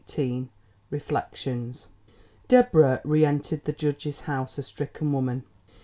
[0.09, 0.49] XVIII
[0.89, 1.85] REFLECTIONS
[2.47, 5.43] Deborah re entered the judge's house a stricken woman.